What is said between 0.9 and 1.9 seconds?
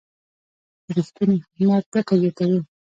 رښتینی خدمت